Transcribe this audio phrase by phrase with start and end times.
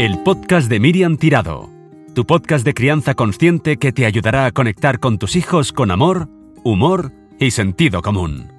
[0.00, 1.68] El podcast de Miriam Tirado,
[2.14, 6.30] tu podcast de crianza consciente que te ayudará a conectar con tus hijos con amor,
[6.64, 8.50] humor y sentido común.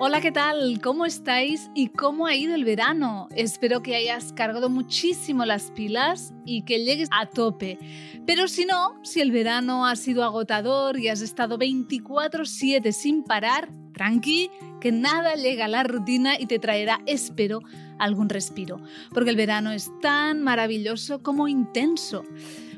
[0.00, 0.80] Hola, ¿qué tal?
[0.82, 3.28] ¿Cómo estáis y cómo ha ido el verano?
[3.36, 7.78] Espero que hayas cargado muchísimo las pilas y que llegues a tope.
[8.26, 13.68] Pero si no, si el verano ha sido agotador y has estado 24/7 sin parar,
[13.92, 14.50] tranqui,
[14.80, 17.62] que nada llega a la rutina y te traerá, espero,
[17.98, 18.80] algún respiro.
[19.12, 22.24] Porque el verano es tan maravilloso como intenso.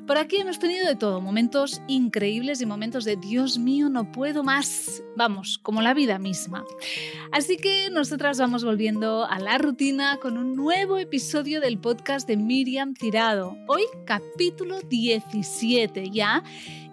[0.07, 4.43] Por aquí hemos tenido de todo, momentos increíbles y momentos de Dios mío, no puedo
[4.43, 5.01] más.
[5.17, 6.65] Vamos, como la vida misma.
[7.31, 12.37] Así que nosotras vamos volviendo a la rutina con un nuevo episodio del podcast de
[12.37, 13.57] Miriam Tirado.
[13.69, 16.43] Hoy capítulo 17 ya.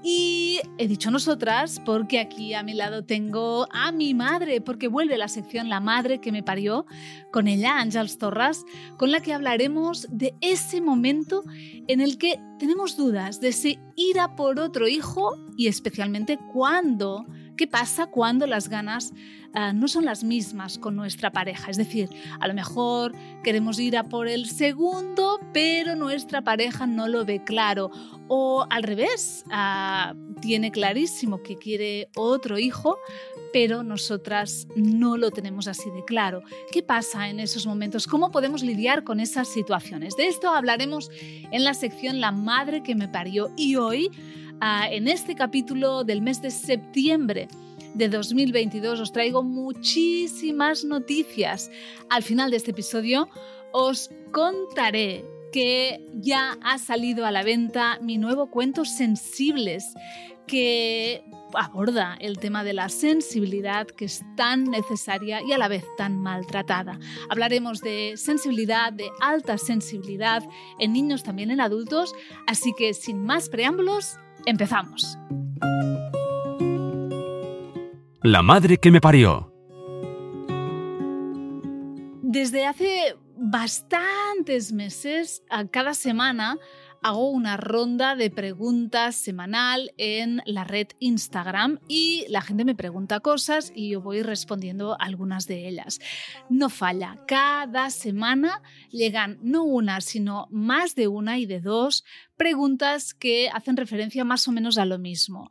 [0.01, 5.17] Y he dicho nosotras porque aquí a mi lado tengo a mi madre, porque vuelve
[5.17, 6.85] la sección La madre que me parió,
[7.31, 8.63] con ella, Ángels Torras,
[8.97, 11.43] con la que hablaremos de ese momento
[11.87, 17.25] en el que tenemos dudas de si ir a por otro hijo y especialmente cuándo,
[17.59, 19.11] qué pasa cuando las ganas
[19.53, 21.69] uh, no son las mismas con nuestra pareja.
[21.69, 22.07] Es decir,
[22.39, 27.43] a lo mejor queremos ir a por el segundo, pero nuestra pareja no lo ve
[27.43, 27.91] claro.
[28.29, 32.97] O al revés, uh, tiene clarísimo que quiere otro hijo,
[33.51, 36.43] pero nosotras no lo tenemos así de claro.
[36.71, 38.07] ¿Qué pasa en esos momentos?
[38.07, 40.15] ¿Cómo podemos lidiar con esas situaciones?
[40.15, 41.11] De esto hablaremos
[41.51, 44.11] en la sección La madre que me parió y hoy,
[44.61, 47.47] en este capítulo del mes de septiembre,
[47.93, 51.71] de 2022 os traigo muchísimas noticias.
[52.09, 53.29] Al final de este episodio
[53.71, 59.93] os contaré que ya ha salido a la venta mi nuevo cuento Sensibles,
[60.45, 61.23] que
[61.53, 66.17] aborda el tema de la sensibilidad que es tan necesaria y a la vez tan
[66.17, 66.99] maltratada.
[67.29, 70.43] Hablaremos de sensibilidad, de alta sensibilidad
[70.79, 72.13] en niños, también en adultos,
[72.47, 75.17] así que sin más preámbulos, empezamos.
[78.21, 79.53] La madre que me parió.
[82.21, 86.57] Desde hace bastantes meses, a cada semana,
[87.01, 93.19] hago una ronda de preguntas semanal en la red Instagram y la gente me pregunta
[93.19, 95.99] cosas y yo voy respondiendo algunas de ellas.
[96.49, 98.61] No falla, cada semana
[98.91, 102.03] llegan no una, sino más de una y de dos
[102.37, 105.49] preguntas que hacen referencia más o menos a lo mismo.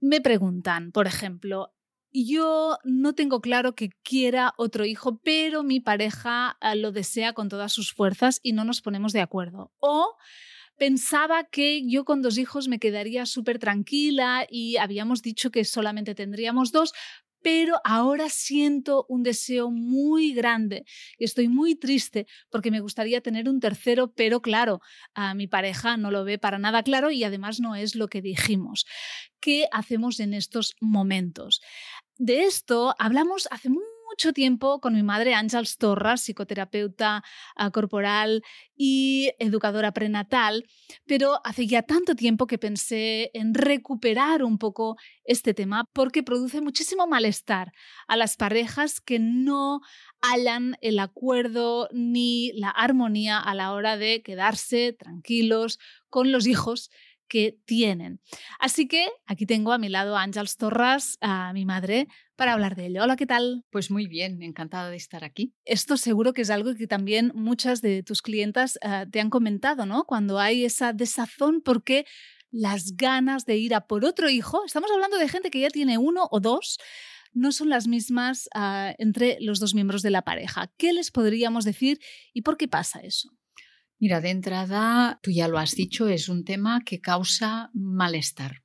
[0.00, 1.72] Me preguntan, por ejemplo,
[2.12, 7.48] yo no tengo claro que quiera otro hijo, pero mi pareja eh, lo desea con
[7.48, 9.72] todas sus fuerzas y no nos ponemos de acuerdo.
[9.78, 10.16] O
[10.76, 16.14] pensaba que yo con dos hijos me quedaría súper tranquila y habíamos dicho que solamente
[16.14, 16.92] tendríamos dos,
[17.42, 20.84] pero ahora siento un deseo muy grande
[21.18, 24.80] y estoy muy triste porque me gustaría tener un tercero, pero claro,
[25.14, 28.22] a mi pareja no lo ve para nada claro y además no es lo que
[28.22, 28.86] dijimos.
[29.40, 31.60] ¿Qué hacemos en estos momentos?
[32.22, 37.24] De esto hablamos hace mucho tiempo con mi madre Ángels Torras, psicoterapeuta
[37.58, 38.42] uh, corporal
[38.76, 40.66] y educadora prenatal,
[41.06, 46.60] pero hace ya tanto tiempo que pensé en recuperar un poco este tema porque produce
[46.60, 47.72] muchísimo malestar
[48.06, 49.80] a las parejas que no
[50.20, 55.78] hallan el acuerdo ni la armonía a la hora de quedarse tranquilos
[56.10, 56.90] con los hijos
[57.30, 58.20] que tienen.
[58.58, 62.74] Así que aquí tengo a mi lado a Ángels Torras, a mi madre, para hablar
[62.74, 63.04] de ello.
[63.04, 63.64] Hola, ¿qué tal?
[63.70, 65.54] Pues muy bien, encantada de estar aquí.
[65.64, 69.86] Esto seguro que es algo que también muchas de tus clientas uh, te han comentado,
[69.86, 70.04] ¿no?
[70.04, 72.04] Cuando hay esa desazón porque
[72.50, 75.98] las ganas de ir a por otro hijo, estamos hablando de gente que ya tiene
[75.98, 76.78] uno o dos,
[77.32, 80.72] no son las mismas uh, entre los dos miembros de la pareja.
[80.76, 82.00] ¿Qué les podríamos decir
[82.32, 83.30] y por qué pasa eso?
[84.00, 88.62] Mira, de entrada, tú ya lo has dicho, es un tema que causa malestar.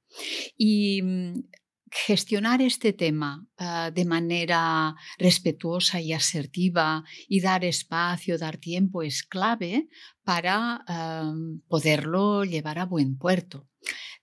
[0.57, 1.44] Y mm,
[1.91, 9.24] gestionar este tema uh, de manera respetuosa y asertiva y dar espacio, dar tiempo es
[9.24, 9.89] clave
[10.24, 13.68] para uh, poderlo llevar a buen puerto.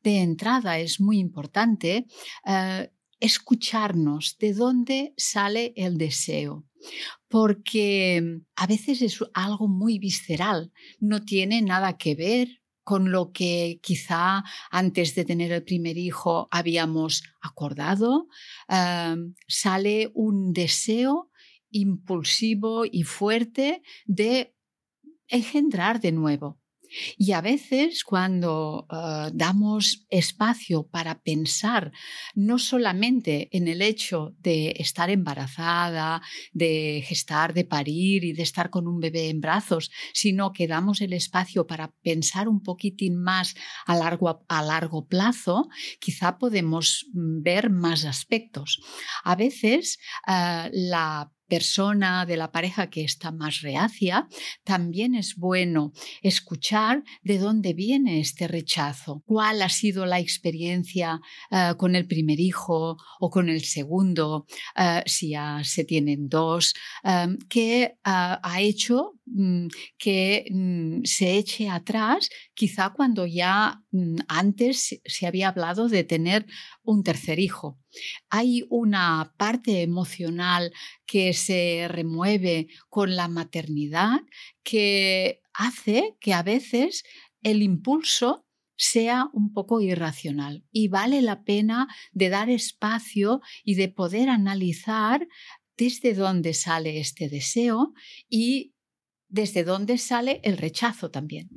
[0.02, 2.06] De entrada es muy importante
[2.46, 2.86] uh,
[3.20, 6.64] escucharnos de dónde sale el deseo
[7.28, 13.78] porque a veces es algo muy visceral, no tiene nada que ver con lo que
[13.82, 18.28] quizá antes de tener el primer hijo habíamos acordado,
[19.46, 21.30] sale un deseo
[21.70, 24.54] impulsivo y fuerte de
[25.28, 26.61] engendrar de nuevo.
[27.16, 31.92] Y a veces cuando uh, damos espacio para pensar
[32.34, 36.22] no solamente en el hecho de estar embarazada,
[36.52, 41.00] de gestar, de parir y de estar con un bebé en brazos, sino que damos
[41.00, 43.54] el espacio para pensar un poquitín más
[43.86, 45.68] a largo, a largo plazo,
[46.00, 48.80] quizá podemos mm, ver más aspectos.
[49.24, 54.26] A veces uh, la persona de la pareja que está más reacia,
[54.64, 61.20] también es bueno escuchar de dónde viene este rechazo, cuál ha sido la experiencia
[61.50, 64.46] uh, con el primer hijo o con el segundo,
[64.78, 66.72] uh, si ya se tienen dos,
[67.04, 69.12] um, que uh, ha hecho
[69.98, 73.82] que um, se eche atrás, quizá cuando ya
[74.28, 76.46] antes se había hablado de tener
[76.82, 77.78] un tercer hijo.
[78.30, 80.72] Hay una parte emocional
[81.06, 84.20] que se remueve con la maternidad
[84.62, 87.04] que hace que a veces
[87.42, 88.46] el impulso
[88.76, 95.28] sea un poco irracional y vale la pena de dar espacio y de poder analizar
[95.76, 97.92] desde dónde sale este deseo
[98.28, 98.74] y
[99.32, 101.48] desde dónde sale el rechazo también.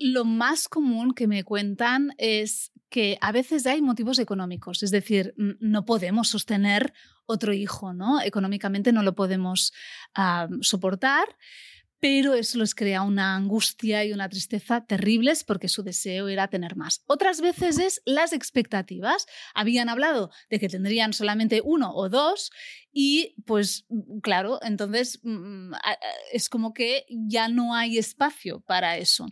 [0.00, 5.32] Lo más común que me cuentan es que a veces hay motivos económicos, es decir,
[5.36, 6.92] no podemos sostener
[7.24, 8.20] otro hijo, ¿no?
[8.20, 9.72] Económicamente no lo podemos
[10.60, 11.24] soportar
[12.02, 16.74] pero eso les crea una angustia y una tristeza terribles porque su deseo era tener
[16.74, 17.04] más.
[17.06, 19.26] Otras veces es las expectativas.
[19.54, 22.50] Habían hablado de que tendrían solamente uno o dos
[22.92, 25.72] y pues mm, claro, entonces mm,
[26.32, 29.26] es como que ya no hay espacio para eso.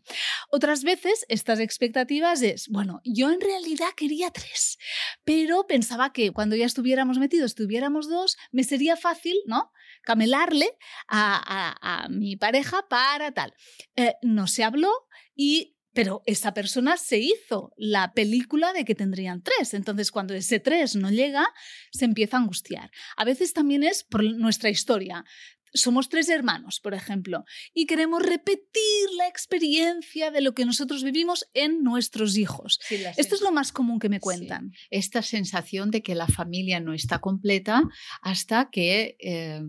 [0.50, 4.78] Otras veces estas expectativas es, bueno, yo en realidad quería tres,
[5.24, 9.70] pero pensaba que cuando ya estuviéramos metidos, tuviéramos dos, me sería fácil, ¿no?
[10.02, 10.70] Camelarle
[11.08, 13.54] a, a mi pareja para tal.
[13.96, 14.90] Eh, no se habló
[15.34, 19.74] y pero esa persona se hizo la película de que tendrían tres.
[19.74, 21.46] Entonces, cuando ese tres no llega,
[21.92, 22.90] se empieza a angustiar.
[23.16, 25.24] A veces también es por nuestra historia
[25.72, 27.44] somos tres hermanos, por ejemplo,
[27.74, 32.80] y queremos repetir la experiencia de lo que nosotros vivimos en nuestros hijos.
[33.16, 34.72] Esto es lo más común que me cuentan.
[34.90, 37.82] Esta sensación de que la familia no está completa
[38.22, 39.60] hasta que eh,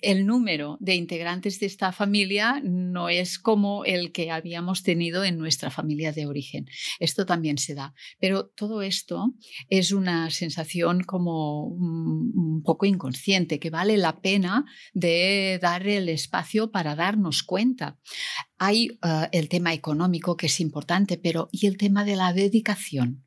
[0.00, 5.38] el número de integrantes de esta familia no es como el que habíamos tenido en
[5.38, 6.66] nuestra familia de origen.
[6.98, 7.94] Esto también se da.
[8.18, 9.34] Pero todo esto
[9.68, 16.70] es una sensación como un poco inconsciente, que vale la pena de dar el espacio
[16.70, 17.98] para darnos cuenta.
[18.58, 23.24] Hay uh, el tema económico que es importante, pero ¿y el tema de la dedicación?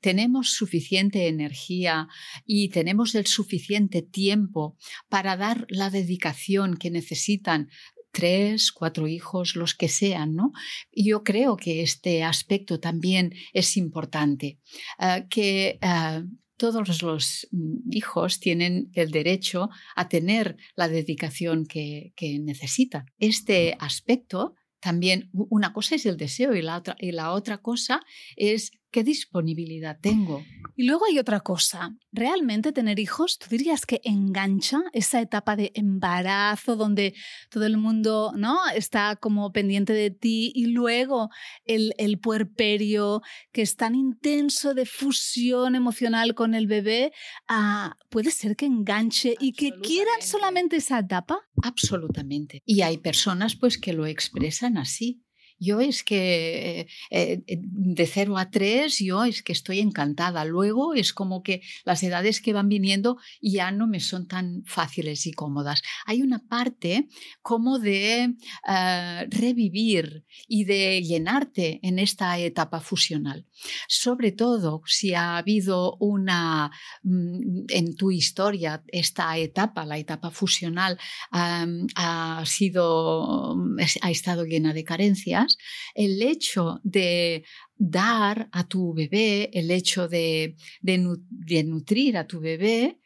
[0.00, 2.08] tenemos suficiente energía
[2.44, 4.76] y tenemos el suficiente tiempo
[5.08, 7.68] para dar la dedicación que necesitan
[8.12, 10.52] tres, cuatro hijos, los que sean, ¿no?
[10.90, 14.58] Yo creo que este aspecto también es importante,
[14.98, 16.26] uh, que uh,
[16.56, 23.06] todos los mm, hijos tienen el derecho a tener la dedicación que, que necesitan.
[23.18, 28.02] Este aspecto también, una cosa es el deseo y la otra, y la otra cosa
[28.36, 30.42] es ¿Qué disponibilidad tengo?
[30.74, 31.94] Y luego hay otra cosa.
[32.12, 37.14] ¿Realmente tener hijos, tú dirías que engancha esa etapa de embarazo donde
[37.50, 38.56] todo el mundo ¿no?
[38.74, 41.28] está como pendiente de ti y luego
[41.66, 43.20] el, el puerperio
[43.52, 47.12] que es tan intenso de fusión emocional con el bebé,
[47.48, 51.40] ah, puede ser que enganche y que quieran solamente esa etapa?
[51.62, 52.62] Absolutamente.
[52.64, 55.25] Y hay personas pues que lo expresan así.
[55.58, 60.44] Yo es que eh, eh, de 0 a 3, yo es que estoy encantada.
[60.44, 65.26] Luego es como que las edades que van viniendo ya no me son tan fáciles
[65.26, 65.80] y cómodas.
[66.04, 67.08] Hay una parte
[67.40, 68.34] como de
[68.68, 73.46] eh, revivir y de llenarte en esta etapa fusional.
[73.88, 76.70] Sobre todo si ha habido una
[77.02, 80.98] mm, en tu historia esta etapa, la etapa fusional,
[81.32, 83.56] ha sido
[84.02, 85.45] ha estado llena de carencias
[85.94, 87.44] el hecho de
[87.76, 93.00] dar a tu bebé, el hecho de, nutrir a tu bebé,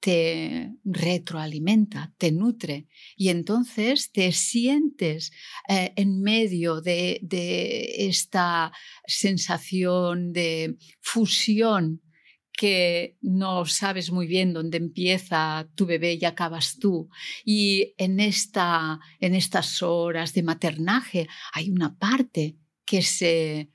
[0.00, 2.86] te retroalimenta, te nutre.
[3.16, 5.32] Y entonces te sientes
[5.68, 7.20] eh, en medio de,
[7.98, 8.72] esta
[9.06, 12.02] sensación de fusión
[12.56, 17.08] que no sabes muy bien dónde empieza tu bebé y acabas tú.
[17.44, 23.70] Y en, esta, en estas horas de maternaje hay una parte que se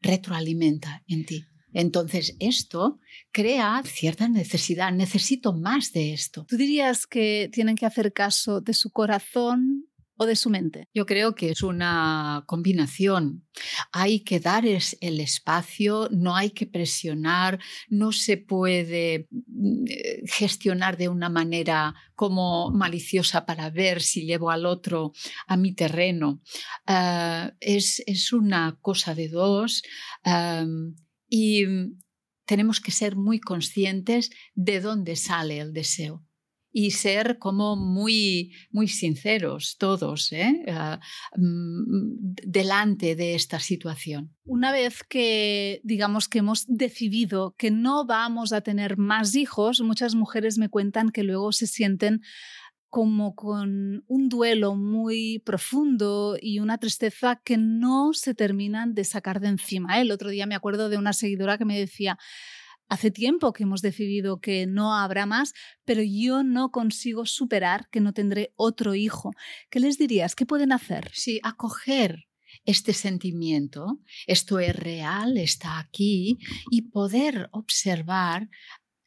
[0.00, 1.46] retroalimenta en ti.
[1.72, 3.00] Entonces esto
[3.32, 6.46] crea cierta necesidad, necesito más de esto.
[6.48, 9.86] ¿Tú dirías que tienen que hacer caso de su corazón
[10.16, 10.88] o de su mente?
[10.94, 13.46] Yo creo que es una combinación.
[13.92, 17.58] Hay que dar el espacio, no hay que presionar,
[17.88, 24.50] no se puede mm, eh, gestionar de una manera como maliciosa para ver si llevo
[24.50, 25.12] al otro
[25.46, 26.42] a mi terreno.
[26.86, 29.82] Ah, es, una cosa de dos
[31.28, 31.64] y
[32.44, 36.25] tenemos que ser muy conscientes de dónde sale el deseo
[36.78, 40.62] y ser como muy, muy sinceros todos ¿eh?
[40.68, 41.00] Ah,
[41.34, 44.36] mm, delante de esta situación.
[44.44, 50.14] Una vez que digamos que hemos decidido que no vamos a tener más hijos, muchas
[50.14, 52.20] mujeres me cuentan que luego se sienten
[52.90, 59.40] como con un duelo muy profundo y una tristeza que no se terminan de sacar
[59.40, 59.98] de encima.
[59.98, 62.18] El otro día me acuerdo de una seguidora que me decía,
[62.88, 68.00] Hace tiempo que hemos decidido que no habrá más, pero yo no consigo superar que
[68.00, 69.32] no tendré otro hijo.
[69.70, 70.34] ¿Qué les dirías?
[70.36, 71.10] ¿Qué pueden hacer?
[71.12, 72.26] Sí, acoger
[72.64, 76.38] este sentimiento, esto es real, está aquí,
[76.70, 78.48] y poder observar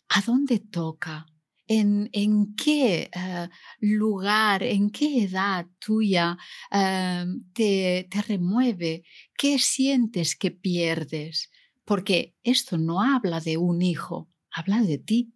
[0.10, 1.26] a dónde toca,
[1.70, 6.38] en, en qué eh, lugar, en qué edad tuya
[6.72, 9.04] eh, te, te remueve,
[9.38, 11.49] qué sientes que pierdes
[11.90, 15.34] porque esto no habla de un hijo, habla de ti,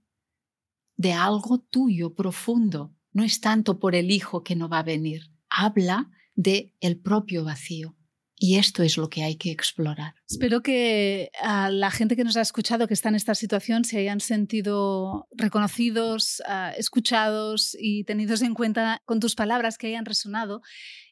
[0.95, 2.95] de algo tuyo profundo.
[3.11, 7.43] No es tanto por el hijo que no va a venir, habla de el propio
[7.43, 7.97] vacío.
[8.35, 10.13] Y esto es lo que hay que explorar.
[10.33, 13.99] Espero que a la gente que nos ha escuchado, que está en esta situación, se
[13.99, 20.63] hayan sentido reconocidos, ah, escuchados y tenidos en cuenta con tus palabras, que hayan resonado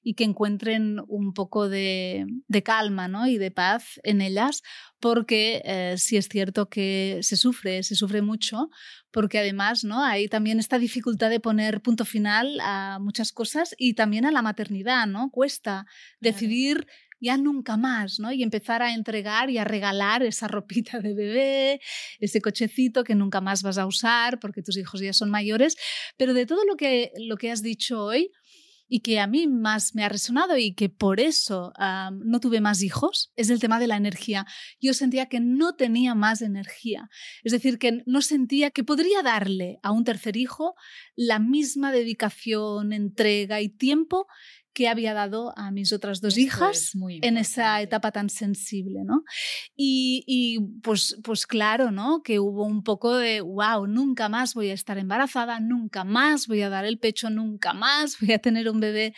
[0.01, 2.25] y que encuentren un poco de,
[2.65, 3.27] calma ¿no?
[3.27, 4.63] y de paz en ellas,
[4.99, 8.71] porque eh, sí es cierto que se sufre, se sufre mucho,
[9.11, 10.03] porque además ¿no?
[10.03, 14.41] hay también esta dificultad de poner punto final a muchas cosas y también a la
[14.41, 15.29] maternidad, ¿no?
[15.29, 15.85] Cuesta
[16.19, 16.87] decidir
[17.21, 18.31] ya nunca más, ¿no?
[18.31, 18.91] Y empezar a
[19.50, 21.82] y a regalar esa ropita de bebé,
[22.20, 25.75] ese cochecito que nunca más vas a usar porque tus hijos ya son mayores.
[26.18, 28.32] Pero de todo lo que, lo que has dicho hoy,
[28.94, 31.72] y que a mí más me ha resonado y que por eso
[32.12, 34.46] no tuve más hijos es el tema de la energía.
[34.82, 37.10] Yo sentía que no tenía más energía,
[37.46, 40.75] es decir, que no sentía que podría darle a un tercer hijo
[41.15, 44.27] la misma dedicación, entrega y tiempo
[44.73, 49.23] que había dado a mis otras dos hijas en esa etapa tan sensible, ¿no?
[49.75, 52.21] Y, pues, pues claro, ¿no?
[52.23, 56.61] Que hubo un poco de, wow, nunca más voy a estar embarazada, nunca más voy
[56.61, 59.13] a dar el pecho, nunca más voy a tener un bebé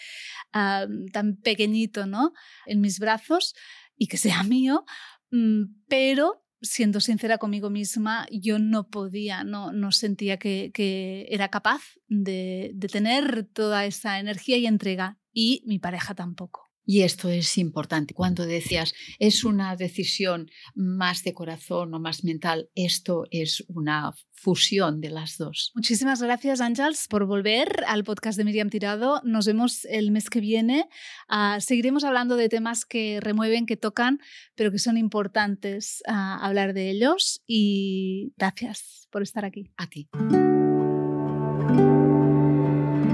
[0.54, 2.34] ah, tan pequeñito, ¿no?
[2.66, 3.54] En mis brazos
[3.98, 4.86] y que sea mío,
[5.32, 11.50] mm, pero siendo sincera conmigo misma, yo no podía, no, no sentía que, que era
[11.50, 16.74] capaz de, de, tener toda esa energía y entrega y mi pareja tampoco.
[16.86, 18.14] Y esto es importante.
[18.14, 25.00] Cuando decías, es una decisión más de corazón o más mental, esto es una fusión
[25.00, 25.72] de las dos.
[25.76, 29.22] Muchísimas gracias, Ángels, por volver al podcast de Miriam Tirado.
[29.24, 30.90] Nos vemos el mes que viene.
[31.30, 34.20] Ah, seguiremos hablando de temas que remueven, que tocan,
[34.56, 37.42] pero que son importantes ah, hablar de ellos.
[37.48, 39.72] Y gracias por estar aquí.
[39.78, 40.10] A ti.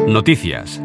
[0.07, 0.81] Noticias.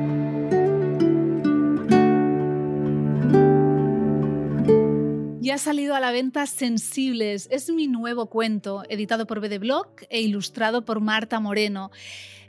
[5.44, 7.48] Ya ha salido a la venta Sensibles.
[7.50, 11.90] Es mi nuevo cuento, editado por BD Blog e ilustrado por Marta Moreno.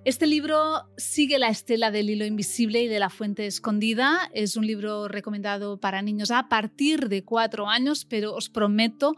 [0.06, 4.30] Este libro sigue la estela del hilo invisible y de la fuente escondida.
[4.36, 9.16] Es un libro recomendado para niños a partir de cuatro años, pero os prometo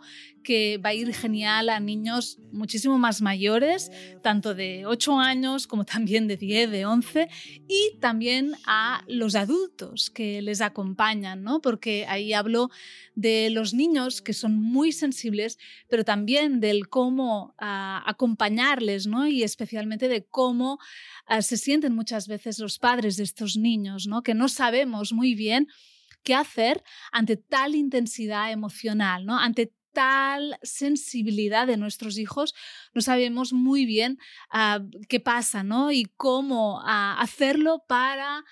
[0.48, 3.92] que va a ir genial a niños muchísimo más mayores,
[4.24, 7.28] tanto de 8 años como también de 10, de 11,
[7.68, 11.60] y también a los adultos que les acompañan, ¿no?
[11.60, 12.70] porque ahí hablo
[13.14, 19.28] de los niños que son muy sensibles, pero también del cómo ah, acompañarles ¿no?
[19.28, 20.77] y especialmente de cómo
[21.26, 24.24] ah, se sienten muchas veces los padres de estos niños, ¿no?
[24.24, 25.68] que no sabemos muy bien
[26.24, 29.40] qué hacer ante tal intensidad emocional, ¿no?
[29.40, 32.54] ante tal sensibilidad de nuestros hijos,
[32.94, 34.20] no sabemos muy bien
[34.52, 34.80] ah,
[35.10, 35.92] qué pasa, ¿no?
[35.92, 38.46] Y cómo ah, hacerlo para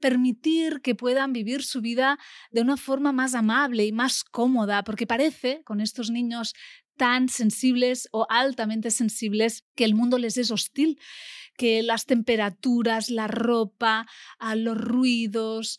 [0.00, 2.18] permitir que puedan vivir su vida
[2.50, 6.54] de una forma más amable y más cómoda, porque parece, con estos niños
[6.96, 10.98] tan sensibles o altamente sensibles que el mundo les es hostil
[11.56, 14.06] que las temperaturas, la ropa,
[14.56, 15.78] los ruidos,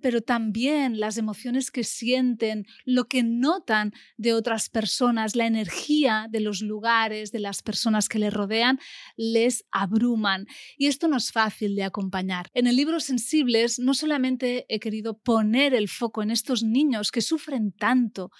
[0.00, 6.40] pero también las emociones que sienten, lo que notan de otras personas, la energía de
[6.40, 8.78] los lugares, de las personas que les rodean,
[9.16, 10.46] les abruman.
[10.78, 12.48] Y esto no es fácil de acompañar.
[12.54, 17.22] En el libro Sensibles no solamente he querido poner el foco en estos niños que
[17.22, 18.30] sufren tanto,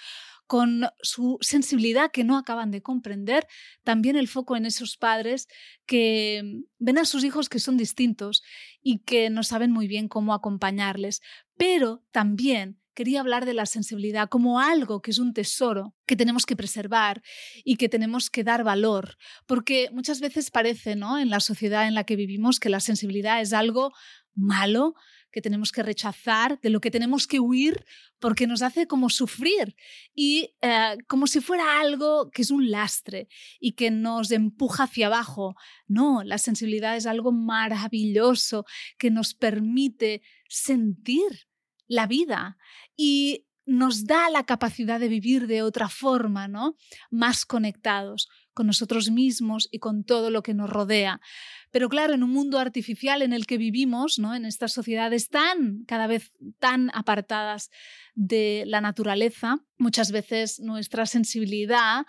[0.46, 3.46] con su sensibilidad que no acaban de comprender,
[3.84, 5.48] también el foco en esos padres
[5.86, 8.42] que ven a sus hijos que son distintos
[8.82, 11.20] y que no saben muy bien cómo acompañarles,
[11.56, 16.46] pero también quería hablar de la sensibilidad como algo que es un tesoro que tenemos
[16.46, 17.22] que preservar
[17.62, 21.18] y que tenemos que dar valor, porque muchas veces parece, ¿no?
[21.18, 23.92] En la sociedad en la que vivimos que la sensibilidad es algo
[24.34, 24.94] malo,
[25.30, 27.84] que tenemos que rechazar, de lo que tenemos que huir,
[28.18, 29.76] porque nos hace como sufrir
[30.14, 33.28] y eh, como si fuera algo que es un lastre
[33.60, 35.54] y que nos empuja hacia abajo.
[35.86, 38.64] No, la sensibilidad es algo maravilloso
[38.98, 41.48] que nos permite sentir
[41.86, 42.56] la vida
[42.96, 46.76] y nos da la capacidad de vivir de otra forma, ¿no?
[47.10, 51.20] Más conectados con nosotros mismos y con todo lo que nos rodea.
[51.70, 54.34] Pero claro, en un mundo artificial en el que vivimos, ¿no?
[54.34, 57.70] en estas sociedades tan, cada vez tan apartadas
[58.14, 62.06] de la naturaleza, muchas veces nuestra sensibilidad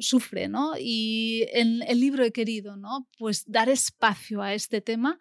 [0.00, 0.72] sufre, ¿no?
[0.76, 3.08] Y en el libro he querido, ¿no?
[3.16, 5.20] Pues dar espacio a este tema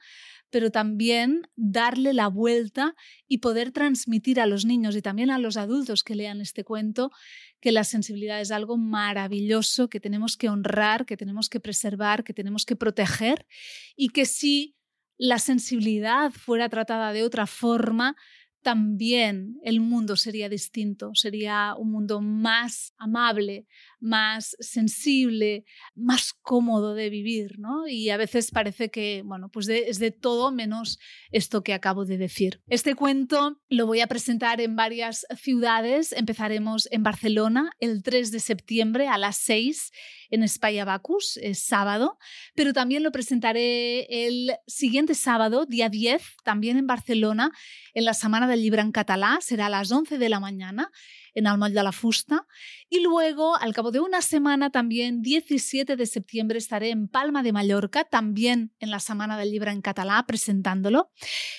[0.55, 2.95] pero también darle la vuelta
[3.27, 7.11] y poder transmitir a los niños y también a los adultos que lean este cuento
[7.59, 12.33] que la sensibilidad es algo maravilloso que tenemos que honrar, que tenemos que preservar, que
[12.33, 13.45] tenemos que proteger
[13.97, 14.77] y que si
[15.17, 18.15] la sensibilidad fuera tratada de otra forma,
[18.61, 23.67] también el mundo sería distinto, sería un mundo más amable,
[24.05, 27.87] más sensible, más cómodo de vivir, ¿no?
[27.87, 30.99] Y a veces parece que, bueno, pues es de todo menos
[31.31, 32.61] esto que acabo de decir.
[32.67, 36.11] Este cuento lo voy a presentar en varias ciudades.
[36.11, 39.91] Empezaremos en Barcelona el 3 de septiembre a las 6
[40.29, 42.17] en España Bacus, es sábado,
[42.55, 47.51] pero también lo presentaré el siguiente sábado, día 10, también en Barcelona,
[47.93, 50.91] en la Semana del Libro en Catalá, será a las 11 de la mañana
[51.35, 52.47] en Almoll de la Fusta.
[52.89, 57.53] Y luego, al cabo de una semana, también 17 de septiembre, estaré en Palma de
[57.53, 61.11] Mallorca, también en la Semana del Libro en Catalá, presentándolo.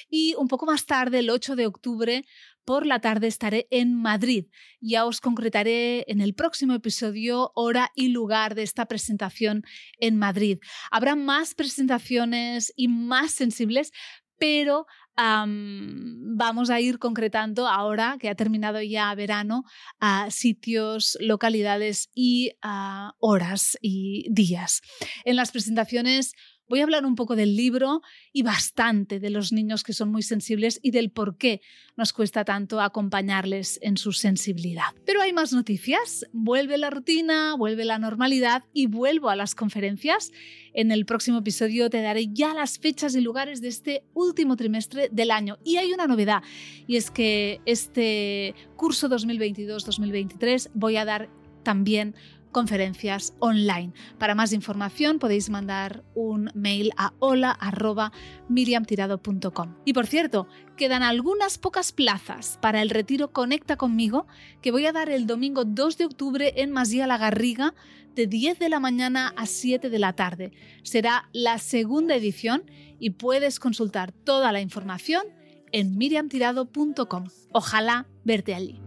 [0.08, 2.24] Y un poco más tarde, el 8 de octubre,
[2.66, 4.46] por la tarde estaré en Madrid.
[4.80, 9.62] Ya os concretaré en el próximo episodio hora y lugar de esta presentación
[10.00, 10.58] en Madrid.
[10.90, 13.92] Habrá más presentaciones y más sensibles,
[14.36, 14.86] pero
[15.16, 19.64] vamos a ir concretando ahora que ha terminado ya verano
[19.98, 22.52] a sitios, localidades y
[23.18, 24.82] horas y días.
[25.24, 26.32] En las presentaciones
[26.68, 28.02] Voy a hablar un poco del libro
[28.32, 31.60] y bastante de los niños que son muy sensibles y del por qué
[31.96, 34.94] nos cuesta tanto acompañarles en su sensibilidad.
[35.04, 36.26] Pero hay más noticias.
[36.32, 40.32] Vuelve la rutina, vuelve la normalidad y vuelvo a las conferencias.
[40.72, 45.08] En el próximo episodio te daré ya las fechas y lugares de este último trimestre
[45.10, 45.58] del año.
[45.64, 46.42] Y hay una novedad,
[46.86, 51.30] y es que este curso 2022-2023 voy a dar
[51.62, 52.14] también
[52.56, 53.92] conferencias online.
[54.16, 59.74] Para más información podéis mandar un mail a hola.miriamtirado.com.
[59.84, 64.26] Y por cierto, quedan algunas pocas plazas para el retiro Conecta conmigo
[64.62, 67.74] que voy a dar el domingo 2 de octubre en Masía La Garriga
[68.14, 70.52] de 10 de la mañana a 7 de la tarde.
[70.82, 72.62] Será la segunda edición
[72.98, 75.24] y puedes consultar toda la información
[75.72, 77.26] en miriamtirado.com.
[77.52, 78.80] Ojalá verte allí.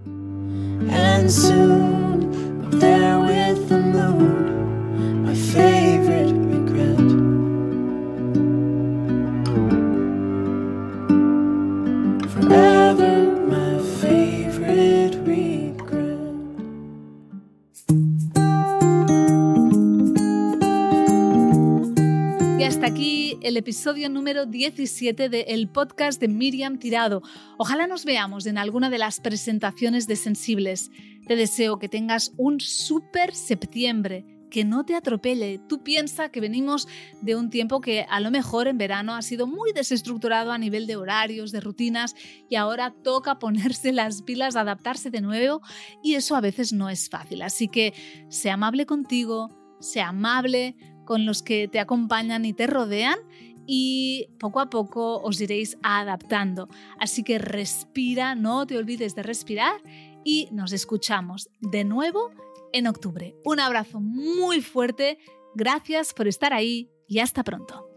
[23.50, 27.24] El episodio número 17 del podcast de Miriam Tirado.
[27.58, 30.92] Ojalá nos veamos en alguna de las presentaciones de Sensibles.
[31.26, 35.60] Te deseo que tengas un súper septiembre, que no te atropelle.
[35.68, 36.88] Tú piensa que venimos
[37.24, 40.86] de un tiempo que a lo mejor en verano ha sido muy desestructurado a nivel
[40.86, 42.14] de horarios, de rutinas,
[42.50, 45.62] y ahora toca ponerse las pilas, adaptarse de nuevo,
[46.04, 47.42] y eso a veces no es fácil.
[47.42, 47.96] Así que
[48.30, 50.76] sea amable contigo, sea amable
[51.10, 53.18] con los que te acompañan y te rodean
[53.66, 56.70] y poco a poco os iréis adaptando.
[57.00, 59.82] Así que respira, no te olvides de respirar
[60.24, 62.30] y nos escuchamos de nuevo
[62.74, 63.36] en octubre.
[63.44, 65.18] Un abrazo muy fuerte,
[65.56, 67.90] gracias por estar ahí y hasta pronto.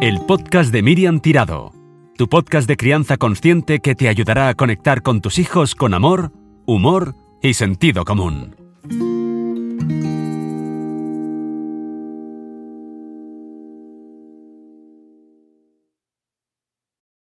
[0.00, 1.72] El podcast de Miriam Tirado,
[2.16, 6.32] tu podcast de crianza consciente que te ayudará a conectar con tus hijos con amor,
[6.64, 8.59] humor y sentido común.